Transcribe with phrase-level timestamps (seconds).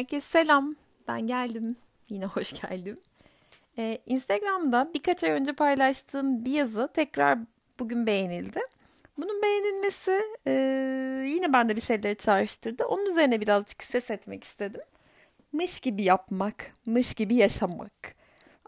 [0.00, 0.76] Herkese selam.
[1.08, 1.76] Ben geldim.
[2.08, 3.00] Yine hoş geldim.
[3.78, 7.38] Ee, Instagram'da birkaç ay önce paylaştığım bir yazı tekrar
[7.78, 8.60] bugün beğenildi.
[9.18, 10.52] Bunun beğenilmesi e,
[11.26, 12.84] yine bende bir şeyleri çağrıştırdı.
[12.84, 14.80] Onun üzerine birazcık ses etmek istedim.
[15.52, 18.14] Mış gibi yapmak, mış gibi yaşamak.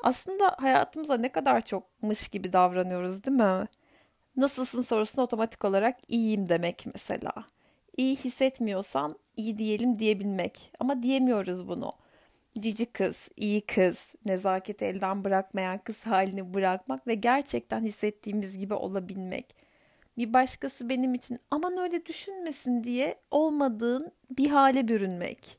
[0.03, 3.67] Aslında hayatımıza ne kadar çok mış gibi davranıyoruz değil mi?
[4.37, 7.33] Nasılsın sorusuna otomatik olarak iyiyim demek mesela.
[7.97, 10.71] İyi hissetmiyorsan iyi diyelim diyebilmek.
[10.81, 11.93] Ama diyemiyoruz bunu.
[12.59, 19.57] Cici kız, iyi kız, nezaket elden bırakmayan kız halini bırakmak ve gerçekten hissettiğimiz gibi olabilmek.
[20.19, 25.59] Bir başkası benim için aman öyle düşünmesin diye olmadığın bir hale bürünmek.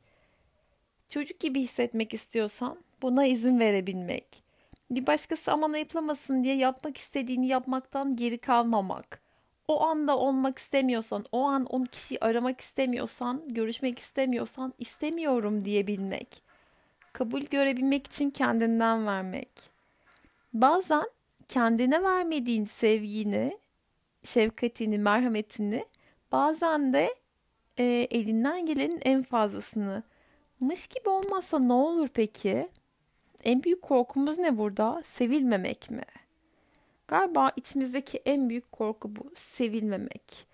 [1.10, 4.44] Çocuk gibi hissetmek istiyorsan buna izin verebilmek.
[4.92, 9.23] Bir başkası aman ayıplamasın diye yapmak istediğini yapmaktan geri kalmamak
[9.68, 16.44] o anda olmak istemiyorsan, o an o kişiyi aramak istemiyorsan, görüşmek istemiyorsan istemiyorum diyebilmek.
[17.14, 19.50] Kabul görebilmek için kendinden vermek.
[20.54, 21.06] Bazen
[21.48, 23.58] kendine vermediğin sevgini,
[24.24, 25.86] şefkatini, merhametini
[26.32, 27.16] bazen de
[27.78, 30.04] e, elinden gelenin en fazlasını.
[30.60, 32.70] Mış gibi olmazsa ne olur peki?
[33.44, 35.02] En büyük korkumuz ne burada?
[35.06, 36.04] Sevilmemek mi?
[37.14, 39.32] Galiba içimizdeki en büyük korku bu.
[39.36, 40.48] Sevilmemek.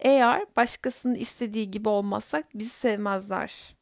[0.00, 3.74] Eğer başkasının istediği gibi olmazsak bizi sevmezler.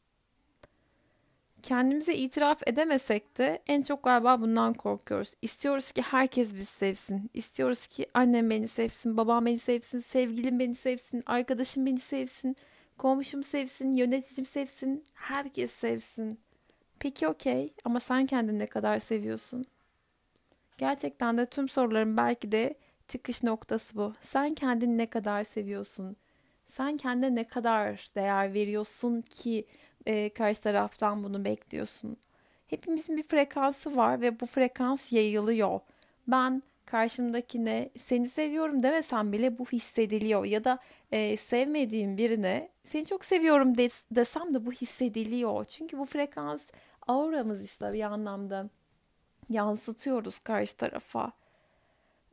[1.61, 5.33] Kendimize itiraf edemesek de en çok galiba bundan korkuyoruz.
[5.41, 7.29] İstiyoruz ki herkes bizi sevsin.
[7.33, 12.55] İstiyoruz ki annem beni sevsin, babam beni sevsin, sevgilim beni sevsin, arkadaşım beni sevsin,
[12.97, 16.39] komşum sevsin, yöneticim sevsin, herkes sevsin.
[16.99, 19.65] Peki okey ama sen kendini ne kadar seviyorsun?
[20.77, 22.75] Gerçekten de tüm soruların belki de
[23.07, 24.13] çıkış noktası bu.
[24.21, 26.15] Sen kendini ne kadar seviyorsun?
[26.65, 29.65] Sen kendine ne kadar değer veriyorsun ki
[30.05, 32.17] e, karşı taraftan bunu bekliyorsun?
[32.67, 35.79] Hepimizin bir frekansı var ve bu frekans yayılıyor.
[36.27, 40.79] Ben karşımdakine seni seviyorum demesem bile bu hissediliyor ya da
[41.11, 45.65] e, sevmediğim birine seni çok seviyorum des- desem de bu hissediliyor.
[45.65, 46.71] Çünkü bu frekans
[47.07, 48.69] auramız işte bir anlamda
[49.49, 51.31] yansıtıyoruz karşı tarafa.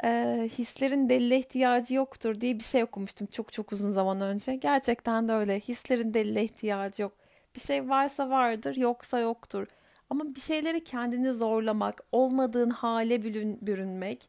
[0.04, 4.54] Ee, hislerin delile ihtiyacı yoktur diye bir şey okumuştum çok çok uzun zaman önce.
[4.54, 5.60] Gerçekten de öyle.
[5.60, 7.12] Hislerin delile ihtiyacı yok.
[7.54, 9.66] Bir şey varsa vardır, yoksa yoktur.
[10.10, 14.28] Ama bir şeyleri kendini zorlamak, olmadığın hale bürün, bürünmek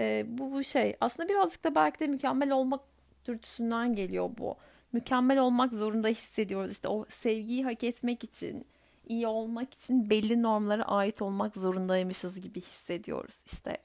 [0.00, 0.96] e, bu bu şey.
[1.00, 2.80] Aslında birazcık da belki de mükemmel olmak
[3.28, 4.56] dürtüsünden geliyor bu.
[4.92, 6.70] Mükemmel olmak zorunda hissediyoruz.
[6.70, 8.66] İşte o sevgiyi hak etmek için,
[9.06, 13.42] iyi olmak için belli normlara ait olmak zorundaymışız gibi hissediyoruz.
[13.46, 13.78] İşte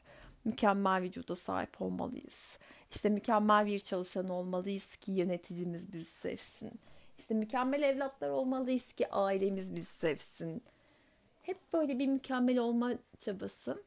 [0.45, 2.59] mükemmel vücuda sahip olmalıyız.
[2.91, 6.71] İşte mükemmel bir çalışan olmalıyız ki yöneticimiz bizi sevsin.
[7.17, 10.63] İşte mükemmel evlatlar olmalıyız ki ailemiz bizi sevsin.
[11.41, 13.83] Hep böyle bir mükemmel olma çabası.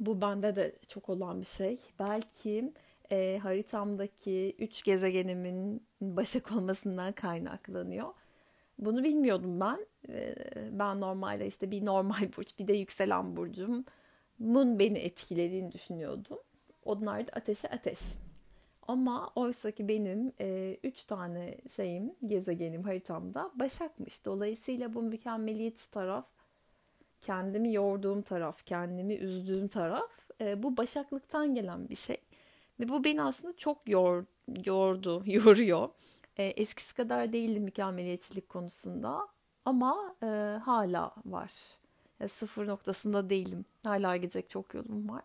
[0.00, 1.78] Bu bende de çok olan bir şey.
[1.98, 2.72] Belki
[3.10, 8.14] e, haritamdaki üç gezegenimin başak olmasından kaynaklanıyor.
[8.78, 9.86] Bunu bilmiyordum ben.
[10.08, 10.34] Ee,
[10.72, 13.84] ben normalde işte bir normal burç bir de yükselen burcum.
[14.38, 16.38] Mun beni etkilediğini düşünüyordum.
[16.84, 18.00] Onlar da ateşe ateş.
[18.88, 24.24] Ama oysa ki benim e, üç tane şeyim, gezegenim haritamda Başak'mış.
[24.24, 26.26] Dolayısıyla bu mükemmeliyetçi taraf,
[27.22, 30.10] kendimi yorduğum taraf, kendimi üzdüğüm taraf
[30.40, 32.16] e, bu Başaklıktan gelen bir şey.
[32.80, 34.24] Ve bu beni aslında çok yor,
[34.64, 35.88] yordu, yoruyor.
[36.38, 39.28] E, eskisi kadar değildi mükemmeliyetçilik konusunda
[39.64, 40.26] ama e,
[40.64, 41.52] hala var.
[42.20, 43.64] E, sıfır noktasında değilim.
[43.84, 45.22] Hala gidecek çok yolum var.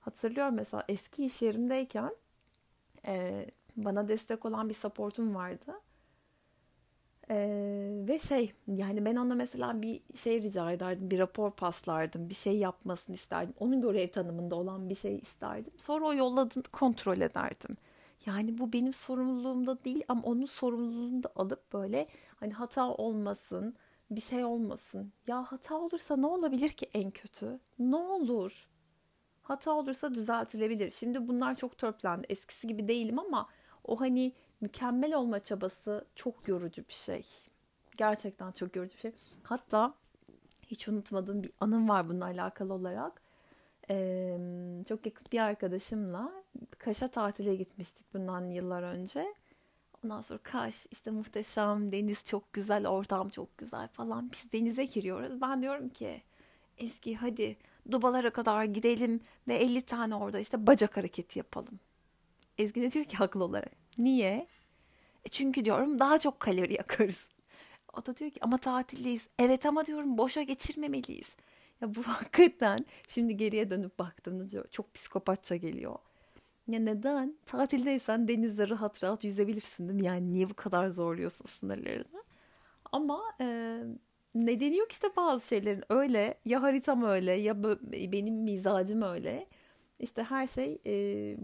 [0.00, 2.12] Hatırlıyorum mesela eski iş yerimdeyken
[3.06, 3.46] e,
[3.76, 5.80] bana destek olan bir supportum vardı.
[7.30, 12.34] Ee, ve şey yani ben ona mesela bir şey rica ederdim bir rapor paslardım bir
[12.34, 17.76] şey yapmasını isterdim onun görev tanımında olan bir şey isterdim sonra o yolladığını kontrol ederdim
[18.26, 23.76] yani bu benim sorumluluğumda değil ama onun sorumluluğunu da alıp böyle hani hata olmasın,
[24.10, 25.12] bir şey olmasın.
[25.26, 27.60] Ya hata olursa ne olabilir ki en kötü?
[27.78, 28.66] Ne olur?
[29.42, 30.90] Hata olursa düzeltilebilir.
[30.90, 32.26] Şimdi bunlar çok törpülendi.
[32.28, 33.48] Eskisi gibi değilim ama
[33.84, 37.26] o hani mükemmel olma çabası çok yorucu bir şey.
[37.96, 39.12] Gerçekten çok yorucu bir şey.
[39.42, 39.94] Hatta
[40.66, 43.25] hiç unutmadığım bir anım var bununla alakalı olarak.
[43.90, 44.38] Ee,
[44.88, 46.32] çok yakın bir arkadaşımla
[46.78, 49.34] Kaş'a tatile gitmiştik bundan yıllar önce.
[50.04, 54.30] Ondan sonra Kaş işte muhteşem, deniz çok güzel, ortam çok güzel falan.
[54.32, 55.40] Biz denize giriyoruz.
[55.40, 56.22] Ben diyorum ki
[56.78, 57.56] Eski hadi
[57.90, 61.80] Dubalara kadar gidelim ve 50 tane orada işte bacak hareketi yapalım.
[62.58, 63.72] Ezgi de diyor ki haklı olarak.
[63.98, 64.46] Niye?
[65.24, 67.28] E çünkü diyorum daha çok kalori yakarız.
[67.96, 69.28] O da diyor ki ama tatildeyiz.
[69.38, 71.28] Evet ama diyorum boşa geçirmemeliyiz.
[71.82, 72.78] Ya bu hakikaten
[73.08, 75.94] şimdi geriye dönüp baktığımda çok psikopatça geliyor.
[76.68, 77.36] Ya neden?
[77.46, 80.06] Tatildeysen denizde rahat rahat yüzebilirsin değil mi?
[80.06, 82.24] Yani niye bu kadar zorluyorsun sınırlarını?
[82.92, 83.46] Ama e,
[84.34, 85.84] nedeni yok işte bazı şeylerin.
[85.90, 87.64] Öyle ya haritam öyle ya
[88.12, 89.46] benim mizacım öyle.
[90.00, 90.94] İşte her şey e,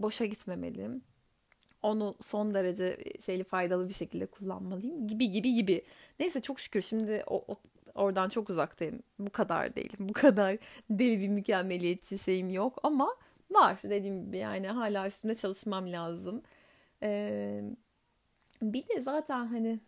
[0.03, 0.89] boşa gitmemeli.
[1.83, 5.81] Onu son derece şeyli faydalı bir şekilde kullanmalıyım gibi gibi gibi.
[6.19, 7.57] Neyse çok şükür şimdi o, o
[7.95, 9.03] oradan çok uzaktayım.
[9.19, 9.99] Bu kadar değilim.
[9.99, 10.57] Bu kadar
[10.89, 13.15] deli bir mükemmeliyetçi şeyim yok ama
[13.51, 16.41] var dediğim gibi yani hala üstünde çalışmam lazım.
[17.03, 17.63] Ee,
[18.61, 19.79] bir de zaten hani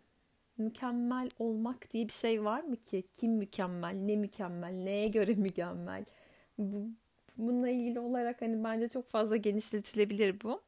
[0.58, 3.04] mükemmel olmak diye bir şey var mı ki?
[3.16, 6.04] Kim mükemmel, ne mükemmel, neye göre mükemmel?
[6.58, 6.88] Bu,
[7.36, 10.62] bununla ilgili olarak hani bence çok fazla genişletilebilir bu.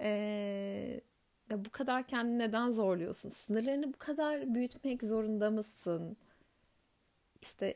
[0.00, 1.00] Ee,
[1.50, 3.28] ya bu kadar kendini neden zorluyorsun?
[3.28, 6.16] Sınırlarını bu kadar büyütmek zorunda mısın?
[7.42, 7.74] İşte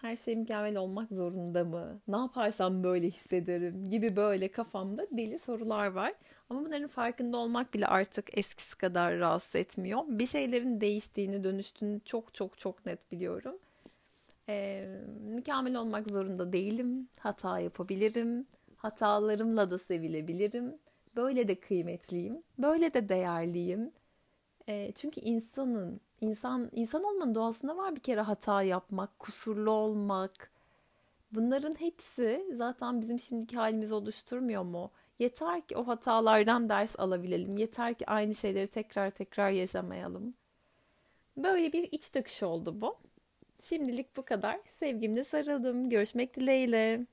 [0.00, 2.00] her şey mükemmel olmak zorunda mı?
[2.08, 6.12] Ne yaparsam böyle hissederim gibi böyle kafamda deli sorular var.
[6.50, 10.02] Ama bunların farkında olmak bile artık eskisi kadar rahatsız etmiyor.
[10.08, 13.58] Bir şeylerin değiştiğini, dönüştüğünü çok çok çok net biliyorum.
[14.48, 14.88] Ee,
[15.20, 17.08] mükemmel olmak zorunda değilim.
[17.18, 18.46] Hata yapabilirim.
[18.76, 20.74] Hatalarımla da sevilebilirim.
[21.16, 22.42] Böyle de kıymetliyim.
[22.58, 23.92] Böyle de değerliyim.
[24.68, 30.50] E, çünkü insanın insan insan olmanın doğasında var bir kere hata yapmak, kusurlu olmak.
[31.32, 34.90] Bunların hepsi zaten bizim şimdiki halimizi oluşturmuyor mu?
[35.18, 37.56] Yeter ki o hatalardan ders alabilelim.
[37.56, 40.34] Yeter ki aynı şeyleri tekrar tekrar yaşamayalım.
[41.36, 42.96] Böyle bir iç döküş oldu bu.
[43.60, 44.60] Şimdilik bu kadar.
[44.64, 45.90] Sevgimle sarıldım.
[45.90, 47.06] Görüşmek dileğiyle.